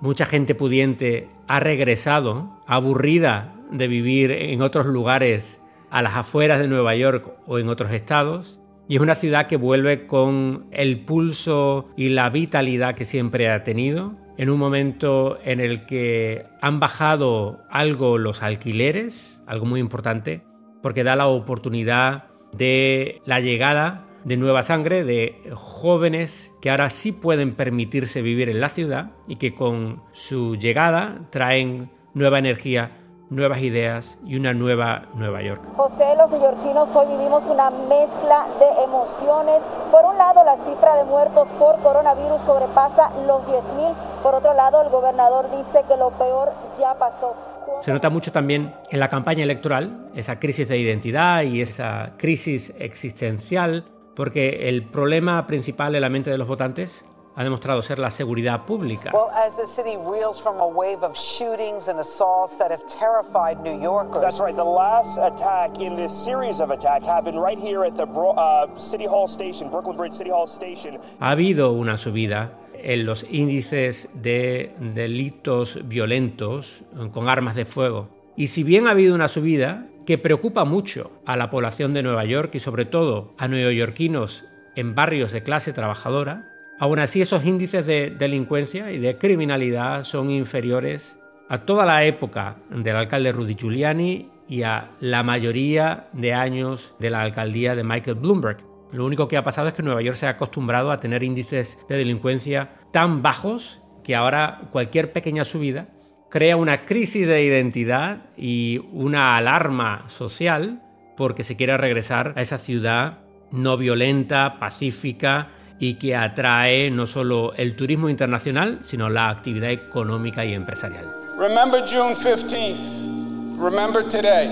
mucha 0.00 0.26
gente 0.26 0.54
pudiente 0.54 1.28
ha 1.48 1.60
regresado, 1.60 2.60
aburrida 2.66 3.54
de 3.70 3.88
vivir 3.88 4.30
en 4.30 4.60
otros 4.60 4.86
lugares 4.86 5.62
a 5.94 6.02
las 6.02 6.16
afueras 6.16 6.58
de 6.58 6.66
Nueva 6.66 6.96
York 6.96 7.32
o 7.46 7.60
en 7.60 7.68
otros 7.68 7.92
estados, 7.92 8.58
y 8.88 8.96
es 8.96 9.00
una 9.00 9.14
ciudad 9.14 9.46
que 9.46 9.56
vuelve 9.56 10.08
con 10.08 10.66
el 10.72 11.04
pulso 11.04 11.86
y 11.96 12.08
la 12.08 12.30
vitalidad 12.30 12.96
que 12.96 13.04
siempre 13.04 13.48
ha 13.48 13.62
tenido, 13.62 14.16
en 14.36 14.50
un 14.50 14.58
momento 14.58 15.38
en 15.44 15.60
el 15.60 15.86
que 15.86 16.46
han 16.60 16.80
bajado 16.80 17.60
algo 17.70 18.18
los 18.18 18.42
alquileres, 18.42 19.40
algo 19.46 19.66
muy 19.66 19.78
importante, 19.78 20.42
porque 20.82 21.04
da 21.04 21.14
la 21.14 21.28
oportunidad 21.28 22.24
de 22.52 23.22
la 23.24 23.38
llegada 23.38 24.04
de 24.24 24.36
nueva 24.36 24.64
sangre, 24.64 25.04
de 25.04 25.40
jóvenes 25.52 26.52
que 26.60 26.70
ahora 26.70 26.90
sí 26.90 27.12
pueden 27.12 27.52
permitirse 27.52 28.20
vivir 28.20 28.48
en 28.48 28.60
la 28.60 28.68
ciudad 28.68 29.12
y 29.28 29.36
que 29.36 29.54
con 29.54 30.02
su 30.10 30.56
llegada 30.56 31.28
traen 31.30 31.92
nueva 32.14 32.40
energía 32.40 33.03
nuevas 33.30 33.60
ideas 33.60 34.18
y 34.24 34.36
una 34.36 34.52
nueva 34.52 35.02
Nueva 35.14 35.42
York. 35.42 35.62
José, 35.76 36.14
los 36.16 36.30
neoyorquinos 36.30 36.94
hoy 36.94 37.06
vivimos 37.08 37.42
una 37.44 37.70
mezcla 37.70 38.46
de 38.58 38.84
emociones. 38.84 39.62
Por 39.90 40.04
un 40.04 40.18
lado, 40.18 40.44
la 40.44 40.56
cifra 40.64 40.96
de 40.96 41.04
muertos 41.04 41.48
por 41.58 41.78
coronavirus 41.80 42.40
sobrepasa 42.42 43.10
los 43.26 43.42
10.000. 43.46 43.94
Por 44.22 44.34
otro 44.34 44.54
lado, 44.54 44.82
el 44.82 44.90
gobernador 44.90 45.50
dice 45.50 45.84
que 45.88 45.96
lo 45.96 46.10
peor 46.10 46.52
ya 46.78 46.94
pasó. 46.94 47.34
Se 47.80 47.92
nota 47.92 48.10
mucho 48.10 48.30
también 48.30 48.74
en 48.90 49.00
la 49.00 49.08
campaña 49.08 49.42
electoral 49.42 50.10
esa 50.14 50.38
crisis 50.38 50.68
de 50.68 50.78
identidad 50.78 51.42
y 51.42 51.60
esa 51.60 52.12
crisis 52.16 52.74
existencial, 52.78 53.84
porque 54.14 54.68
el 54.68 54.84
problema 54.84 55.46
principal 55.46 55.94
en 55.94 56.02
la 56.02 56.08
mente 56.08 56.30
de 56.30 56.38
los 56.38 56.46
votantes 56.46 57.04
ha 57.36 57.42
demostrado 57.42 57.82
ser 57.82 57.98
la 57.98 58.10
seguridad 58.10 58.64
pública. 58.64 59.10
Well, 59.12 59.30
as 59.34 59.56
the 59.56 59.66
city 59.66 59.96
reels 59.96 60.40
from 60.40 60.60
a 60.60 60.66
wave 60.66 61.02
of 61.02 61.16
shootings 61.16 61.88
and 61.88 61.98
assaults 61.98 62.56
that 62.58 62.70
have 62.70 62.82
terrified 62.86 63.60
New 63.62 63.80
Yorkers. 63.80 64.20
That's 64.20 64.38
right. 64.38 64.54
The 64.54 64.62
last 64.62 65.18
attack 65.18 65.80
in 65.80 65.96
this 65.96 66.12
series 66.12 66.60
of 66.60 66.70
attacks 66.70 67.06
happened 67.06 67.40
right 67.40 67.58
here 67.58 67.84
at 67.84 67.96
the 67.96 68.06
uh, 68.06 68.78
City 68.78 69.06
Hall 69.06 69.26
Station, 69.26 69.70
Brooklyn 69.70 69.96
Bridge 69.96 70.14
City 70.14 70.30
Hall 70.30 70.46
Station. 70.46 71.00
Ha 71.20 71.30
habido 71.30 71.72
una 71.72 71.96
subida 71.96 72.52
en 72.74 73.06
los 73.06 73.24
índices 73.30 74.10
de 74.14 74.74
delitos 74.78 75.80
violentos 75.88 76.84
con 77.12 77.28
armas 77.28 77.56
de 77.56 77.64
fuego. 77.64 78.08
Y 78.36 78.48
si 78.48 78.62
bien 78.62 78.86
ha 78.86 78.90
habido 78.90 79.14
una 79.14 79.28
subida 79.28 79.86
que 80.06 80.18
preocupa 80.18 80.64
mucho 80.64 81.10
a 81.24 81.36
la 81.36 81.50
población 81.50 81.94
de 81.94 82.02
Nueva 82.02 82.24
York 82.24 82.54
y 82.54 82.60
sobre 82.60 82.84
todo 82.84 83.32
a 83.38 83.48
neoyorquinos 83.48 84.44
en 84.76 84.94
barrios 84.94 85.32
de 85.32 85.42
clase 85.42 85.72
trabajadora, 85.72 86.53
Aún 86.78 86.98
así, 86.98 87.22
esos 87.22 87.44
índices 87.44 87.86
de 87.86 88.10
delincuencia 88.10 88.90
y 88.90 88.98
de 88.98 89.16
criminalidad 89.16 90.02
son 90.02 90.30
inferiores 90.30 91.18
a 91.48 91.58
toda 91.58 91.86
la 91.86 92.04
época 92.04 92.56
del 92.70 92.96
alcalde 92.96 93.30
Rudy 93.30 93.54
Giuliani 93.54 94.28
y 94.48 94.62
a 94.62 94.90
la 95.00 95.22
mayoría 95.22 96.08
de 96.12 96.34
años 96.34 96.94
de 96.98 97.10
la 97.10 97.22
alcaldía 97.22 97.76
de 97.76 97.84
Michael 97.84 98.16
Bloomberg. 98.16 98.58
Lo 98.92 99.04
único 99.04 99.28
que 99.28 99.36
ha 99.36 99.44
pasado 99.44 99.68
es 99.68 99.74
que 99.74 99.82
Nueva 99.82 100.02
York 100.02 100.16
se 100.16 100.26
ha 100.26 100.30
acostumbrado 100.30 100.90
a 100.90 101.00
tener 101.00 101.22
índices 101.22 101.78
de 101.88 101.96
delincuencia 101.96 102.70
tan 102.92 103.22
bajos 103.22 103.80
que 104.02 104.14
ahora 104.14 104.68
cualquier 104.70 105.12
pequeña 105.12 105.44
subida 105.44 105.88
crea 106.30 106.56
una 106.56 106.84
crisis 106.84 107.26
de 107.26 107.44
identidad 107.44 108.26
y 108.36 108.80
una 108.92 109.36
alarma 109.36 110.04
social 110.08 110.82
porque 111.16 111.44
se 111.44 111.56
quiere 111.56 111.76
regresar 111.76 112.34
a 112.36 112.42
esa 112.42 112.58
ciudad 112.58 113.18
no 113.50 113.76
violenta, 113.76 114.58
pacífica 114.58 115.48
y 115.78 115.94
que 115.94 116.16
atrae 116.16 116.90
no 116.90 117.06
solo 117.06 117.52
el 117.56 117.74
turismo 117.76 118.08
internacional, 118.08 118.78
sino 118.82 119.08
la 119.08 119.28
actividad 119.28 119.70
económica 119.70 120.44
y 120.44 120.54
empresarial. 120.54 121.06
Remember 121.38 121.82
June 121.82 122.14
15th. 122.14 123.58
Remember 123.58 124.02
today. 124.08 124.48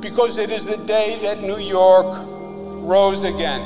Because 0.00 0.42
it 0.42 0.50
is 0.50 0.66
the 0.66 0.78
day 0.86 1.18
that 1.22 1.38
New 1.42 1.58
York 1.58 2.06
rose 2.86 3.26
again. 3.26 3.60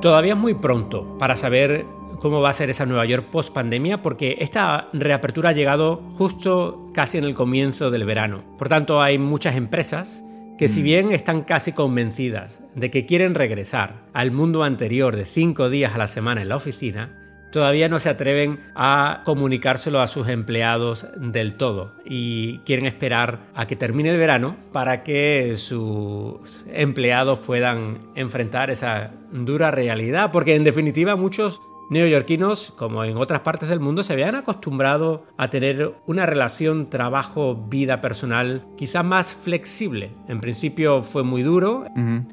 Todavía 0.00 0.34
es 0.34 0.38
muy 0.38 0.54
pronto 0.54 1.16
para 1.18 1.36
saber 1.36 1.86
cómo 2.20 2.40
va 2.40 2.50
a 2.50 2.52
ser 2.52 2.70
esa 2.70 2.86
Nueva 2.86 3.06
York 3.06 3.28
post 3.30 3.52
pandemia, 3.52 4.02
porque 4.02 4.36
esta 4.40 4.88
reapertura 4.92 5.50
ha 5.50 5.52
llegado 5.52 6.02
justo 6.18 6.90
casi 6.92 7.18
en 7.18 7.24
el 7.24 7.34
comienzo 7.34 7.90
del 7.90 8.04
verano. 8.04 8.42
Por 8.58 8.68
tanto, 8.68 9.00
hay 9.00 9.18
muchas 9.18 9.56
empresas 9.56 10.22
que 10.58 10.68
si 10.68 10.80
mm. 10.80 10.84
bien 10.84 11.12
están 11.12 11.42
casi 11.42 11.72
convencidas 11.72 12.60
de 12.74 12.90
que 12.90 13.06
quieren 13.06 13.34
regresar 13.34 14.06
al 14.12 14.30
mundo 14.30 14.62
anterior 14.62 15.16
de 15.16 15.24
cinco 15.24 15.70
días 15.70 15.94
a 15.94 15.98
la 15.98 16.06
semana 16.06 16.42
en 16.42 16.48
la 16.48 16.56
oficina, 16.56 17.26
todavía 17.52 17.88
no 17.88 17.98
se 17.98 18.08
atreven 18.08 18.60
a 18.74 19.22
comunicárselo 19.24 20.00
a 20.00 20.06
sus 20.06 20.28
empleados 20.28 21.06
del 21.16 21.54
todo 21.54 21.94
y 22.04 22.58
quieren 22.60 22.86
esperar 22.86 23.40
a 23.54 23.66
que 23.66 23.76
termine 23.76 24.10
el 24.10 24.18
verano 24.18 24.56
para 24.72 25.02
que 25.02 25.56
sus 25.56 26.64
empleados 26.72 27.38
puedan 27.38 28.12
enfrentar 28.14 28.70
esa 28.70 29.12
dura 29.32 29.70
realidad, 29.70 30.30
porque 30.32 30.54
en 30.54 30.64
definitiva 30.64 31.16
muchos 31.16 31.60
neoyorquinos, 31.90 32.72
como 32.72 33.04
en 33.04 33.16
otras 33.16 33.40
partes 33.40 33.68
del 33.68 33.80
mundo, 33.80 34.02
se 34.02 34.12
habían 34.12 34.34
acostumbrado 34.34 35.24
a 35.36 35.50
tener 35.50 35.94
una 36.06 36.26
relación 36.26 36.90
trabajo-vida 36.90 38.00
personal 38.00 38.66
quizá 38.76 39.02
más 39.02 39.34
flexible. 39.34 40.12
En 40.28 40.40
principio 40.40 41.02
fue 41.02 41.22
muy 41.22 41.42
duro, 41.42 41.86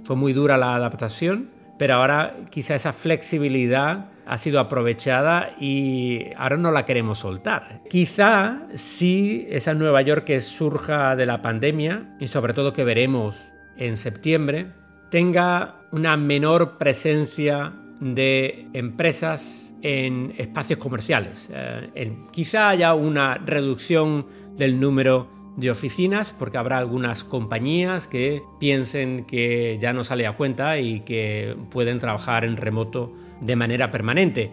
fue 0.03 0.15
muy 0.15 0.33
dura 0.33 0.57
la 0.57 0.75
adaptación, 0.75 1.51
pero 1.77 1.95
ahora 1.95 2.37
quizá 2.49 2.75
esa 2.75 2.93
flexibilidad 2.93 4.09
ha 4.25 4.37
sido 4.37 4.59
aprovechada 4.59 5.53
y 5.59 6.27
ahora 6.37 6.57
no 6.57 6.71
la 6.71 6.85
queremos 6.85 7.19
soltar. 7.19 7.81
Quizá 7.89 8.61
si 8.73 9.47
esa 9.49 9.73
Nueva 9.73 10.01
York 10.01 10.23
que 10.25 10.39
surja 10.39 11.15
de 11.15 11.25
la 11.25 11.41
pandemia 11.41 12.15
y 12.19 12.27
sobre 12.27 12.53
todo 12.53 12.73
que 12.73 12.83
veremos 12.83 13.51
en 13.77 13.97
septiembre, 13.97 14.71
tenga 15.09 15.75
una 15.91 16.15
menor 16.17 16.77
presencia 16.77 17.73
de 18.03 18.67
empresas 18.73 19.73
en 19.81 20.33
espacios 20.37 20.79
comerciales. 20.79 21.49
Eh, 21.53 22.13
quizá 22.31 22.69
haya 22.69 22.93
una 22.93 23.35
reducción 23.35 24.25
del 24.57 24.79
número 24.79 25.29
de 25.55 25.69
oficinas 25.69 26.33
porque 26.37 26.57
habrá 26.57 26.77
algunas 26.79 27.23
compañías 27.23 28.07
que 28.07 28.41
piensen 28.59 29.25
que 29.25 29.77
ya 29.79 29.93
no 29.93 30.03
sale 30.03 30.25
a 30.25 30.35
cuenta 30.35 30.79
y 30.79 31.01
que 31.01 31.55
pueden 31.69 31.99
trabajar 31.99 32.43
en 32.43 32.57
remoto 32.57 33.13
de 33.39 33.55
manera 33.55 33.89
permanente. 33.89 34.51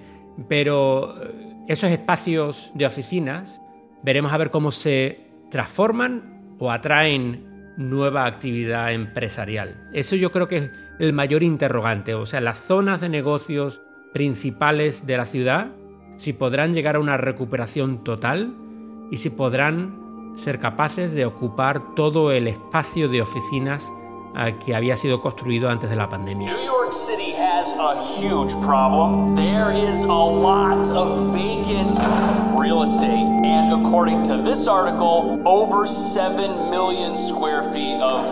Pero 0.48 1.16
eh, 1.22 1.64
esos 1.68 1.90
espacios 1.90 2.70
de 2.74 2.86
oficinas 2.86 3.60
veremos 4.02 4.32
a 4.32 4.36
ver 4.36 4.50
cómo 4.50 4.70
se 4.70 5.26
transforman 5.50 6.56
o 6.58 6.70
atraen 6.70 7.49
nueva 7.80 8.26
actividad 8.26 8.92
empresarial. 8.92 9.88
Eso 9.92 10.14
yo 10.14 10.30
creo 10.30 10.46
que 10.46 10.56
es 10.56 10.70
el 10.98 11.12
mayor 11.12 11.42
interrogante, 11.42 12.14
o 12.14 12.26
sea, 12.26 12.40
las 12.40 12.58
zonas 12.58 13.00
de 13.00 13.08
negocios 13.08 13.80
principales 14.12 15.06
de 15.06 15.16
la 15.16 15.24
ciudad, 15.24 15.68
si 16.16 16.32
podrán 16.32 16.74
llegar 16.74 16.96
a 16.96 17.00
una 17.00 17.16
recuperación 17.16 18.04
total 18.04 18.54
y 19.10 19.16
si 19.16 19.30
podrán 19.30 20.32
ser 20.36 20.58
capaces 20.58 21.14
de 21.14 21.24
ocupar 21.24 21.94
todo 21.94 22.32
el 22.32 22.48
espacio 22.48 23.08
de 23.08 23.22
oficinas 23.22 23.90
que 24.64 24.74
había 24.74 24.96
sido 24.96 25.20
construido 25.20 25.68
antes 25.68 25.90
de 25.90 25.96
la 25.96 26.08
pandemia. 26.08 26.52
New 26.52 26.64
York 26.64 26.92
City 26.92 27.32
has 27.32 27.72
a 27.74 27.96
huge 28.16 28.52
problem. 28.60 29.34
There 29.36 29.70
is 29.72 30.02
a 30.02 30.06
lot 30.06 30.88
of 30.90 31.32
vacant 31.34 31.90
real 32.58 32.82
estate, 32.82 33.26
and 33.44 33.72
according 33.72 34.22
to 34.24 34.42
this 34.42 34.66
article, 34.66 35.40
over 35.44 35.86
7 35.86 36.70
million 36.70 37.16
square 37.16 37.62
feet 37.72 38.00
of 38.00 38.24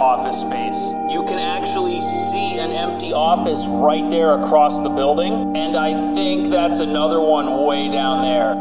office 0.00 0.40
space. 0.40 0.78
You 1.08 1.24
can 1.24 1.38
actually 1.38 2.00
see 2.00 2.58
an 2.58 2.72
empty 2.72 3.12
office 3.12 3.66
right 3.66 4.08
there 4.10 4.34
across 4.34 4.80
the 4.80 4.88
building, 4.88 5.56
and 5.56 5.76
I 5.76 5.94
think 6.14 6.50
that's 6.50 6.80
another 6.80 7.20
one 7.20 7.64
way 7.66 7.88
down 7.88 8.22
there. 8.22 8.54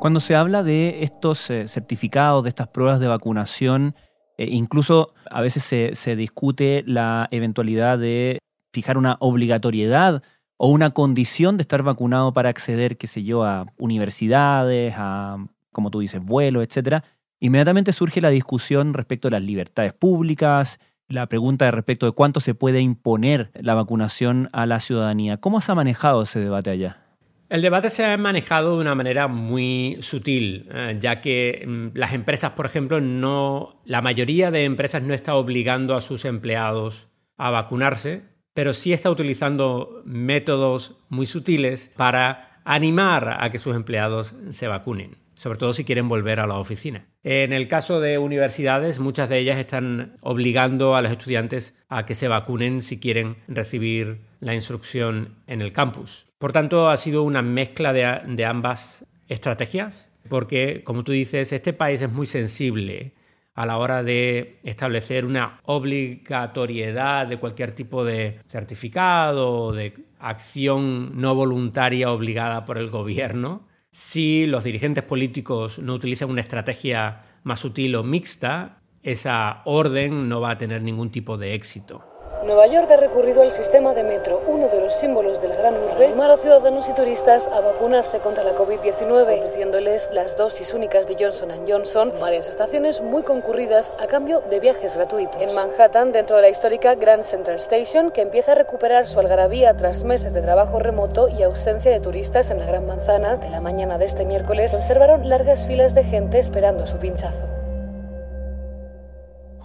Cuando 0.00 0.20
se 0.20 0.36
habla 0.36 0.62
de 0.62 1.02
estos 1.02 1.50
eh, 1.50 1.66
certificados, 1.66 2.44
de 2.44 2.50
estas 2.50 2.68
pruebas 2.68 3.00
de 3.00 3.08
vacunación, 3.08 3.96
eh, 4.38 4.48
incluso 4.50 5.12
a 5.30 5.40
veces 5.40 5.64
se, 5.64 5.94
se, 5.94 6.16
discute 6.16 6.84
la 6.86 7.28
eventualidad 7.30 7.98
de 7.98 8.38
fijar 8.72 8.96
una 8.96 9.16
obligatoriedad 9.20 10.22
o 10.56 10.68
una 10.68 10.90
condición 10.90 11.56
de 11.56 11.62
estar 11.62 11.82
vacunado 11.82 12.32
para 12.32 12.48
acceder, 12.48 12.96
qué 12.96 13.06
sé 13.06 13.24
yo, 13.24 13.44
a 13.44 13.66
universidades, 13.78 14.94
a, 14.96 15.44
como 15.72 15.90
tú 15.90 16.00
dices, 16.00 16.20
vuelos, 16.22 16.64
etc. 16.64 17.02
Inmediatamente 17.40 17.92
surge 17.92 18.20
la 18.20 18.30
discusión 18.30 18.94
respecto 18.94 19.28
a 19.28 19.32
las 19.32 19.42
libertades 19.42 19.92
públicas, 19.92 20.78
la 21.08 21.26
pregunta 21.26 21.70
respecto 21.70 22.06
de 22.06 22.12
cuánto 22.12 22.40
se 22.40 22.54
puede 22.54 22.80
imponer 22.80 23.50
la 23.54 23.74
vacunación 23.74 24.48
a 24.52 24.66
la 24.66 24.80
ciudadanía. 24.80 25.38
¿Cómo 25.38 25.60
se 25.60 25.72
ha 25.72 25.74
manejado 25.74 26.22
ese 26.22 26.40
debate 26.40 26.70
allá? 26.70 27.07
El 27.48 27.62
debate 27.62 27.88
se 27.88 28.04
ha 28.04 28.16
manejado 28.18 28.74
de 28.74 28.82
una 28.82 28.94
manera 28.94 29.26
muy 29.26 29.96
sutil, 30.00 30.68
eh, 30.70 30.96
ya 31.00 31.22
que 31.22 31.64
mm, 31.66 31.88
las 31.94 32.12
empresas, 32.12 32.52
por 32.52 32.66
ejemplo, 32.66 33.00
no, 33.00 33.80
la 33.86 34.02
mayoría 34.02 34.50
de 34.50 34.64
empresas 34.64 35.02
no 35.02 35.14
está 35.14 35.34
obligando 35.34 35.96
a 35.96 36.02
sus 36.02 36.26
empleados 36.26 37.08
a 37.38 37.50
vacunarse, 37.50 38.22
pero 38.52 38.74
sí 38.74 38.92
está 38.92 39.10
utilizando 39.10 40.02
métodos 40.04 40.98
muy 41.08 41.24
sutiles 41.24 41.90
para 41.96 42.60
animar 42.64 43.38
a 43.40 43.50
que 43.50 43.58
sus 43.58 43.74
empleados 43.74 44.34
se 44.50 44.68
vacunen, 44.68 45.16
sobre 45.32 45.56
todo 45.56 45.72
si 45.72 45.84
quieren 45.84 46.06
volver 46.06 46.40
a 46.40 46.46
la 46.46 46.58
oficina. 46.58 47.06
En 47.22 47.54
el 47.54 47.66
caso 47.66 47.98
de 48.00 48.18
universidades, 48.18 48.98
muchas 48.98 49.30
de 49.30 49.38
ellas 49.38 49.56
están 49.56 50.16
obligando 50.20 50.96
a 50.96 51.00
los 51.00 51.12
estudiantes 51.12 51.74
a 51.88 52.04
que 52.04 52.14
se 52.14 52.28
vacunen 52.28 52.82
si 52.82 53.00
quieren 53.00 53.36
recibir 53.48 54.20
la 54.40 54.54
instrucción 54.54 55.36
en 55.46 55.62
el 55.62 55.72
campus. 55.72 56.27
Por 56.38 56.52
tanto, 56.52 56.88
ha 56.88 56.96
sido 56.96 57.24
una 57.24 57.42
mezcla 57.42 57.92
de, 57.92 58.44
ambas 58.44 59.04
estrategias, 59.26 60.08
porque, 60.28 60.82
como 60.84 61.02
tú 61.02 61.10
dices, 61.10 61.52
este 61.52 61.72
país 61.72 62.00
es 62.00 62.12
muy 62.12 62.26
sensible 62.26 63.12
a 63.54 63.66
la 63.66 63.76
hora 63.78 64.04
de 64.04 64.60
establecer 64.62 65.24
una 65.24 65.60
obligatoriedad 65.64 67.26
de 67.26 67.38
cualquier 67.38 67.72
tipo 67.72 68.04
de 68.04 68.38
certificado 68.46 69.72
de 69.72 69.94
acción 70.20 71.20
no 71.20 71.34
voluntaria 71.34 72.12
obligada 72.12 72.64
por 72.64 72.78
el 72.78 72.88
gobierno. 72.88 73.66
Si 73.90 74.46
los 74.46 74.62
dirigentes 74.62 75.02
políticos 75.02 75.80
no 75.80 75.94
utilizan 75.94 76.30
una 76.30 76.40
estrategia 76.40 77.24
más 77.42 77.58
sutil 77.58 77.96
o 77.96 78.04
mixta, 78.04 78.78
esa 79.02 79.62
orden 79.64 80.28
no 80.28 80.40
va 80.40 80.50
a 80.52 80.58
tener 80.58 80.82
ningún 80.82 81.10
tipo 81.10 81.36
de 81.36 81.54
éxito. 81.54 82.07
Nueva 82.44 82.68
York 82.68 82.90
ha 82.92 82.96
recurrido 82.96 83.42
al 83.42 83.50
sistema 83.50 83.94
de 83.94 84.04
metro, 84.04 84.40
uno 84.46 84.68
de 84.68 84.80
los 84.80 84.94
símbolos 84.94 85.40
de 85.42 85.48
la 85.48 85.56
gran 85.56 85.74
urbe, 85.74 86.06
animar 86.06 86.30
a 86.30 86.36
ciudadanos 86.36 86.88
y 86.88 86.94
turistas 86.94 87.48
a 87.48 87.60
vacunarse 87.60 88.20
contra 88.20 88.44
la 88.44 88.54
COVID-19, 88.54 89.38
ofreciéndoles 89.38 90.08
las 90.12 90.36
dosis 90.36 90.72
únicas 90.72 91.08
de 91.08 91.16
Johnson 91.18 91.50
Johnson, 91.66 92.12
varias 92.20 92.48
estaciones 92.48 93.00
muy 93.00 93.24
concurridas 93.24 93.92
a 93.98 94.06
cambio 94.06 94.40
de 94.48 94.60
viajes 94.60 94.96
gratuitos. 94.96 95.42
En 95.42 95.52
Manhattan, 95.54 96.12
dentro 96.12 96.36
de 96.36 96.42
la 96.42 96.48
histórica 96.48 96.94
Grand 96.94 97.24
Central 97.24 97.56
Station, 97.56 98.12
que 98.12 98.22
empieza 98.22 98.52
a 98.52 98.54
recuperar 98.54 99.08
su 99.08 99.18
algarabía 99.18 99.74
tras 99.74 100.04
meses 100.04 100.32
de 100.32 100.40
trabajo 100.40 100.78
remoto 100.78 101.28
y 101.28 101.42
ausencia 101.42 101.90
de 101.90 102.00
turistas 102.00 102.50
en 102.50 102.60
la 102.60 102.66
Gran 102.66 102.86
Manzana, 102.86 103.36
de 103.36 103.50
la 103.50 103.60
mañana 103.60 103.98
de 103.98 104.04
este 104.04 104.24
miércoles, 104.24 104.74
observaron 104.74 105.28
largas 105.28 105.66
filas 105.66 105.94
de 105.94 106.04
gente 106.04 106.38
esperando 106.38 106.86
su 106.86 106.98
pinchazo. 106.98 107.47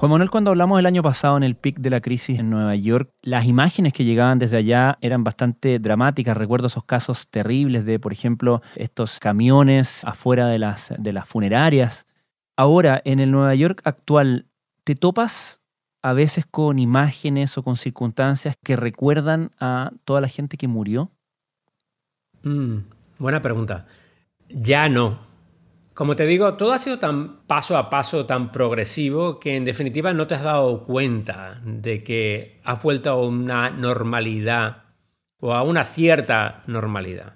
Juan 0.03 0.11
Manuel, 0.11 0.31
cuando 0.31 0.51
hablamos 0.51 0.77
el 0.77 0.85
año 0.85 1.01
pasado 1.01 1.37
en 1.37 1.43
el 1.43 1.55
pic 1.55 1.79
de 1.79 1.89
la 1.89 2.01
crisis 2.01 2.37
en 2.37 2.49
Nueva 2.49 2.75
York, 2.75 3.09
las 3.21 3.45
imágenes 3.45 3.93
que 3.93 4.03
llegaban 4.03 4.37
desde 4.37 4.57
allá 4.57 4.97
eran 4.99 5.23
bastante 5.23 5.79
dramáticas. 5.79 6.35
Recuerdo 6.35 6.67
esos 6.67 6.83
casos 6.83 7.29
terribles 7.29 7.85
de, 7.85 7.99
por 7.99 8.11
ejemplo, 8.11 8.61
estos 8.75 9.21
camiones 9.21 10.03
afuera 10.03 10.47
de 10.47 10.59
las, 10.59 10.93
de 10.97 11.13
las 11.13 11.25
funerarias. 11.25 12.05
Ahora, 12.57 13.01
en 13.05 13.21
el 13.21 13.31
Nueva 13.31 13.55
York 13.55 13.79
actual, 13.85 14.47
¿te 14.83 14.95
topas 14.95 15.61
a 16.01 16.11
veces 16.11 16.45
con 16.45 16.79
imágenes 16.79 17.57
o 17.57 17.63
con 17.63 17.77
circunstancias 17.77 18.57
que 18.61 18.75
recuerdan 18.75 19.51
a 19.57 19.93
toda 20.03 20.19
la 20.19 20.27
gente 20.27 20.57
que 20.57 20.67
murió? 20.67 21.11
Mm, 22.41 22.79
buena 23.19 23.41
pregunta. 23.41 23.85
Ya 24.49 24.89
no. 24.89 25.32
Como 25.93 26.15
te 26.15 26.25
digo, 26.25 26.55
todo 26.55 26.73
ha 26.73 26.79
sido 26.79 26.97
tan 26.97 27.45
paso 27.45 27.77
a 27.77 27.91
paso, 27.91 28.25
tan 28.25 28.51
progresivo, 28.51 29.39
que 29.39 29.55
en 29.55 29.63
definitiva 29.63 30.11
no 30.11 30.25
te 30.25 30.33
has 30.33 30.43
dado 30.43 30.85
cuenta 30.85 31.61
de 31.63 32.03
que 32.03 32.59
has 32.63 32.81
vuelto 32.81 33.11
a 33.11 33.21
una 33.21 33.69
normalidad 33.69 34.83
o 35.39 35.53
a 35.53 35.61
una 35.61 35.83
cierta 35.83 36.63
normalidad. 36.65 37.35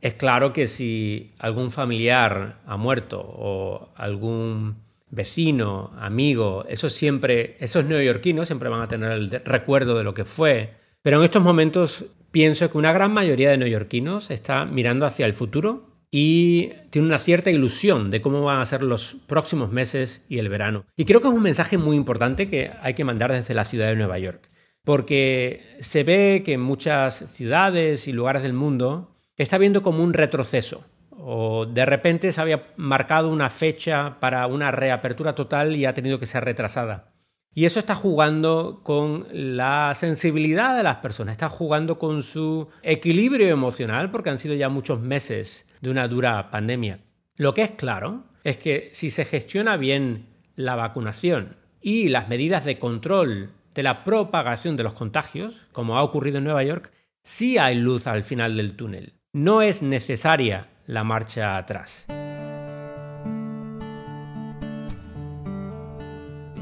Es 0.00 0.14
claro 0.14 0.54
que 0.54 0.66
si 0.66 1.34
algún 1.38 1.70
familiar 1.70 2.60
ha 2.66 2.76
muerto 2.78 3.20
o 3.20 3.92
algún 3.94 4.76
vecino, 5.10 5.92
amigo, 5.98 6.64
eso 6.68 6.88
siempre, 6.88 7.56
esos 7.60 7.84
neoyorquinos 7.84 8.48
siempre 8.48 8.70
van 8.70 8.80
a 8.80 8.88
tener 8.88 9.12
el 9.12 9.30
recuerdo 9.44 9.98
de 9.98 10.04
lo 10.04 10.14
que 10.14 10.24
fue. 10.24 10.76
Pero 11.02 11.18
en 11.18 11.24
estos 11.24 11.42
momentos 11.42 12.06
pienso 12.30 12.70
que 12.70 12.78
una 12.78 12.92
gran 12.92 13.12
mayoría 13.12 13.50
de 13.50 13.58
neoyorquinos 13.58 14.30
está 14.30 14.64
mirando 14.64 15.04
hacia 15.04 15.26
el 15.26 15.34
futuro 15.34 15.91
y 16.14 16.74
tiene 16.90 17.08
una 17.08 17.18
cierta 17.18 17.50
ilusión 17.50 18.10
de 18.10 18.20
cómo 18.20 18.42
van 18.42 18.60
a 18.60 18.64
ser 18.66 18.82
los 18.82 19.16
próximos 19.26 19.72
meses 19.72 20.24
y 20.28 20.38
el 20.38 20.50
verano. 20.50 20.84
Y 20.94 21.06
creo 21.06 21.22
que 21.22 21.28
es 21.28 21.34
un 21.34 21.42
mensaje 21.42 21.78
muy 21.78 21.96
importante 21.96 22.48
que 22.48 22.70
hay 22.82 22.92
que 22.92 23.02
mandar 23.02 23.32
desde 23.32 23.54
la 23.54 23.64
ciudad 23.64 23.88
de 23.88 23.96
Nueva 23.96 24.18
York, 24.18 24.50
porque 24.84 25.76
se 25.80 26.04
ve 26.04 26.42
que 26.44 26.52
en 26.52 26.60
muchas 26.60 27.30
ciudades 27.32 28.06
y 28.08 28.12
lugares 28.12 28.42
del 28.42 28.52
mundo 28.52 29.16
está 29.38 29.56
viendo 29.56 29.82
como 29.82 30.04
un 30.04 30.12
retroceso. 30.12 30.84
O 31.10 31.64
de 31.64 31.86
repente 31.86 32.30
se 32.30 32.40
había 32.40 32.66
marcado 32.76 33.30
una 33.30 33.48
fecha 33.48 34.18
para 34.20 34.46
una 34.46 34.70
reapertura 34.70 35.34
total 35.34 35.76
y 35.76 35.86
ha 35.86 35.94
tenido 35.94 36.18
que 36.18 36.26
ser 36.26 36.44
retrasada. 36.44 37.11
Y 37.54 37.66
eso 37.66 37.80
está 37.80 37.94
jugando 37.94 38.80
con 38.82 39.26
la 39.30 39.92
sensibilidad 39.94 40.76
de 40.76 40.82
las 40.82 40.96
personas, 40.96 41.32
está 41.32 41.50
jugando 41.50 41.98
con 41.98 42.22
su 42.22 42.68
equilibrio 42.82 43.48
emocional, 43.48 44.10
porque 44.10 44.30
han 44.30 44.38
sido 44.38 44.54
ya 44.54 44.70
muchos 44.70 45.00
meses 45.00 45.68
de 45.82 45.90
una 45.90 46.08
dura 46.08 46.50
pandemia. 46.50 47.00
Lo 47.36 47.52
que 47.52 47.62
es 47.62 47.70
claro 47.70 48.24
es 48.42 48.56
que 48.56 48.90
si 48.92 49.10
se 49.10 49.26
gestiona 49.26 49.76
bien 49.76 50.28
la 50.56 50.76
vacunación 50.76 51.56
y 51.80 52.08
las 52.08 52.28
medidas 52.28 52.64
de 52.64 52.78
control 52.78 53.50
de 53.74 53.82
la 53.82 54.04
propagación 54.04 54.76
de 54.76 54.84
los 54.84 54.94
contagios, 54.94 55.54
como 55.72 55.96
ha 55.96 56.02
ocurrido 56.02 56.38
en 56.38 56.44
Nueva 56.44 56.62
York, 56.62 56.92
sí 57.22 57.58
hay 57.58 57.76
luz 57.76 58.06
al 58.06 58.22
final 58.22 58.56
del 58.56 58.76
túnel. 58.76 59.14
No 59.32 59.62
es 59.62 59.82
necesaria 59.82 60.68
la 60.86 61.04
marcha 61.04 61.56
atrás. 61.56 62.06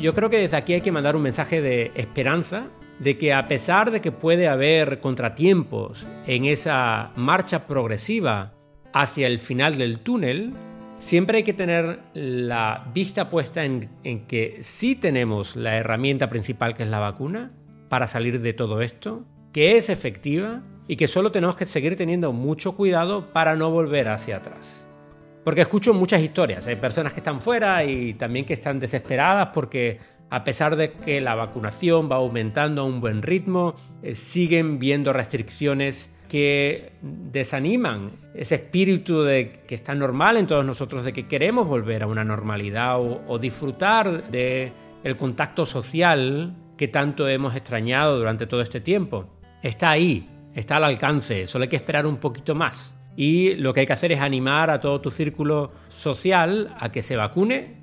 Yo 0.00 0.14
creo 0.14 0.30
que 0.30 0.38
desde 0.38 0.56
aquí 0.56 0.72
hay 0.72 0.80
que 0.80 0.92
mandar 0.92 1.14
un 1.14 1.20
mensaje 1.20 1.60
de 1.60 1.92
esperanza, 1.94 2.68
de 3.00 3.18
que 3.18 3.34
a 3.34 3.46
pesar 3.48 3.90
de 3.90 4.00
que 4.00 4.12
puede 4.12 4.48
haber 4.48 4.98
contratiempos 5.00 6.06
en 6.26 6.46
esa 6.46 7.10
marcha 7.16 7.66
progresiva 7.66 8.54
hacia 8.94 9.26
el 9.26 9.38
final 9.38 9.76
del 9.76 9.98
túnel, 9.98 10.54
siempre 10.98 11.38
hay 11.38 11.42
que 11.42 11.52
tener 11.52 12.00
la 12.14 12.90
vista 12.94 13.28
puesta 13.28 13.62
en, 13.64 13.90
que 14.26 14.56
sí 14.60 14.96
tenemos 14.96 15.54
la 15.54 15.76
herramienta 15.76 16.30
principal 16.30 16.72
que 16.72 16.84
es 16.84 16.88
la 16.88 16.98
vacuna 16.98 17.52
para 17.90 18.06
salir 18.06 18.40
de 18.40 18.54
todo 18.54 18.80
esto, 18.80 19.26
que 19.52 19.76
es 19.76 19.90
efectiva 19.90 20.62
y 20.88 20.96
que 20.96 21.08
solo 21.08 21.30
tenemos 21.30 21.56
que 21.56 21.66
seguir 21.66 21.96
teniendo 21.96 22.32
mucho 22.32 22.74
cuidado 22.74 23.34
para 23.34 23.54
no 23.54 23.70
volver 23.70 24.08
hacia 24.08 24.38
atrás. 24.38 24.89
Porque 25.44 25.62
escucho 25.62 25.94
muchas 25.94 26.20
historias, 26.20 26.66
hay 26.66 26.76
personas 26.76 27.12
que 27.12 27.20
están 27.20 27.40
fuera 27.40 27.82
y 27.84 28.14
también 28.14 28.44
que 28.44 28.52
están 28.52 28.78
desesperadas 28.78 29.48
porque 29.54 29.98
a 30.30 30.44
pesar 30.44 30.76
de 30.76 30.92
que 30.92 31.20
la 31.20 31.34
vacunación 31.34 32.10
va 32.10 32.16
aumentando 32.16 32.82
a 32.82 32.84
un 32.84 33.00
buen 33.00 33.20
ritmo, 33.20 33.74
eh, 34.02 34.14
siguen 34.14 34.78
viendo 34.78 35.12
restricciones 35.12 36.10
que 36.28 36.92
desaniman 37.02 38.12
ese 38.34 38.54
espíritu 38.54 39.22
de 39.22 39.50
que 39.66 39.74
está 39.74 39.96
normal 39.96 40.36
en 40.36 40.46
todos 40.46 40.64
nosotros, 40.64 41.02
de 41.02 41.12
que 41.12 41.26
queremos 41.26 41.66
volver 41.66 42.04
a 42.04 42.06
una 42.06 42.22
normalidad 42.22 43.00
o, 43.00 43.38
disfrutar 43.40 44.30
de 44.30 44.72
el 45.02 45.16
contacto 45.16 45.66
social 45.66 46.54
que 46.76 46.86
tanto 46.86 47.26
hemos 47.28 47.56
extrañado 47.56 48.16
durante 48.16 48.46
todo 48.46 48.62
este 48.62 48.80
tiempo. 48.80 49.28
Está 49.60 49.90
ahí, 49.90 50.30
está 50.54 50.76
al 50.76 50.84
alcance, 50.84 51.48
solo 51.48 51.64
hay 51.64 51.68
que 51.68 51.76
esperar 51.76 52.06
un 52.06 52.18
poquito 52.18 52.54
más. 52.54 52.96
Y 53.20 53.54
lo 53.56 53.74
que 53.74 53.80
hay 53.80 53.86
que 53.86 53.92
hacer 53.92 54.12
es 54.12 54.20
animar 54.20 54.70
a 54.70 54.80
todo 54.80 55.02
tu 55.02 55.10
círculo 55.10 55.72
social 55.90 56.74
a 56.80 56.90
que 56.90 57.02
se 57.02 57.16
vacune 57.16 57.76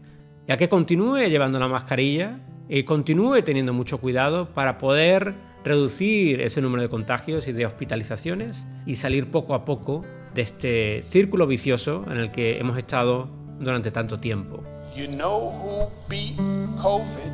y 0.47 0.51
a 0.51 0.57
que 0.57 0.67
continúe 0.67 1.27
llevando 1.29 1.59
la 1.59 1.67
mascarilla 1.67 2.39
y 2.67 2.81
continúe 2.81 3.43
teniendo 3.43 3.71
mucho 3.71 3.99
cuidado 3.99 4.51
para 4.55 4.79
poder 4.79 5.35
reducir 5.63 6.41
ese 6.41 6.59
número 6.59 6.81
de 6.81 6.89
contagios 6.89 7.47
y 7.47 7.51
de 7.51 7.67
hospitalizaciones 7.67 8.65
y 8.87 8.95
salir 8.95 9.29
poco 9.29 9.53
a 9.53 9.63
poco 9.63 10.01
de 10.33 10.41
este 10.41 11.03
círculo 11.03 11.45
vicioso 11.45 12.03
en 12.09 12.17
el 12.17 12.31
que 12.31 12.57
hemos 12.57 12.75
estado 12.75 13.29
durante 13.59 13.91
tanto 13.91 14.17
tiempo. 14.19 14.63
You 14.95 15.05
know 15.05 15.51
who 15.51 15.91
beat 16.09 16.35
COVID? 16.81 17.31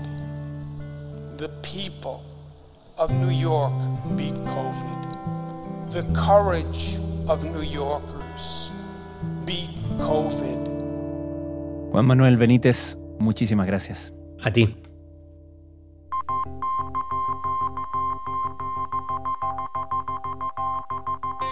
The 1.38 1.48
people 1.62 2.20
of 2.98 3.10
New 3.12 3.32
York 3.32 3.72
beat 4.18 4.36
COVID. 4.44 5.94
The 5.94 6.04
courage 6.14 7.00
of 7.28 7.44
New 7.44 7.64
Yorkers 7.64 8.72
beat 9.46 9.70
COVID. 9.98 10.58
Juan 11.92 12.06
Manuel 12.06 12.38
Benítez, 12.38 12.98
muchísimas 13.20 13.68
gracias. 13.68 14.14
A 14.44 14.52
ti. 14.52 14.76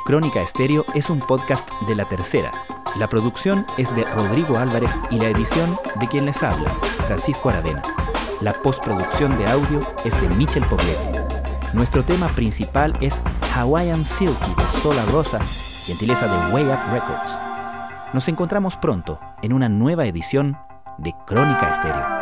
Crónica 0.06 0.42
Estéreo 0.42 0.84
es 0.94 1.10
un 1.10 1.20
podcast 1.20 1.70
de 1.88 1.96
la 1.96 2.10
tercera. 2.10 2.52
La 2.98 3.08
producción 3.08 3.66
es 3.78 3.96
de 3.96 4.04
Rodrigo 4.04 4.58
Álvarez 4.58 5.00
y 5.10 5.20
la 5.20 5.30
edición 5.30 5.78
de 6.00 6.08
quien 6.08 6.26
les 6.26 6.44
habla, 6.44 6.70
Francisco 7.08 7.50
Aravena. 7.50 7.84
La 8.42 8.62
postproducción 8.62 9.38
de 9.38 9.46
audio 9.46 9.82
es 10.04 10.20
de 10.20 10.28
Michel 10.30 10.66
Pobletti. 10.66 11.20
Nuestro 11.74 12.04
tema 12.04 12.28
principal 12.30 12.98
es 13.00 13.22
Hawaiian 13.54 14.06
Silky 14.06 14.56
de 14.56 14.68
Sola 14.68 15.06
Rosa, 15.08 15.40
gentileza 15.86 16.26
de 16.26 16.54
Way 16.54 16.64
Up 16.68 16.80
Records. 16.92 17.38
Nos 18.14 18.28
encontramos 18.30 18.78
pronto 18.78 19.20
en 19.42 19.52
una 19.52 19.68
nueva 19.68 20.06
edición 20.06 20.58
de 20.98 21.14
Crónica 21.28 21.70
Estéreo. 21.70 22.21